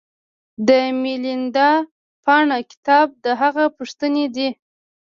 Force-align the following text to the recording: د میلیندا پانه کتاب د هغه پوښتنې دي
د 0.67 0.69
میلیندا 1.01 1.69
پانه 2.23 2.59
کتاب 2.71 3.07
د 3.23 3.25
هغه 3.41 3.65
پوښتنې 3.77 4.25
دي 4.35 4.49